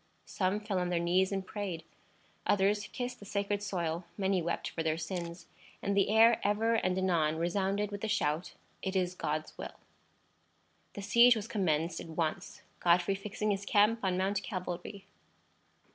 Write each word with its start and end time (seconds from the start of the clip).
Some 0.25 0.59
fell 0.59 0.79
on 0.79 0.89
their 0.89 0.97
knees 0.99 1.31
and 1.31 1.45
prayed; 1.45 1.83
others 2.47 2.87
kissed 2.87 3.19
the 3.19 3.25
sacred 3.25 3.61
soil; 3.61 4.03
many 4.17 4.41
wept 4.41 4.67
for 4.71 4.81
their 4.81 4.97
sins; 4.97 5.45
and 5.79 5.95
the 5.95 6.09
air 6.09 6.41
ever 6.43 6.73
and 6.73 6.97
anon 6.97 7.35
resounded 7.35 7.91
with 7.91 8.01
the 8.01 8.07
shout: 8.07 8.55
"It 8.81 8.95
is 8.95 9.13
God's 9.13 9.55
will!" 9.59 9.79
The 10.93 11.03
siege 11.03 11.35
was 11.35 11.47
commenced 11.47 11.99
at 11.99 12.07
once, 12.07 12.63
Godfrey 12.79 13.13
fixing 13.13 13.51
his 13.51 13.63
camp 13.63 13.99
on 14.03 14.17
Mount 14.17 14.41
Calvary. 14.41 15.05